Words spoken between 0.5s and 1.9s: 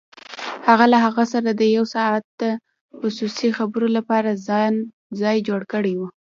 هغه له هغه سره د يو